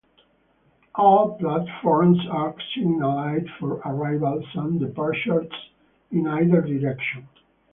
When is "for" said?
3.59-3.75